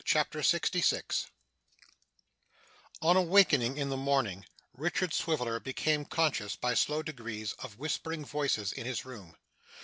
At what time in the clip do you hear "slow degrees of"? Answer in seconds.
6.73-7.77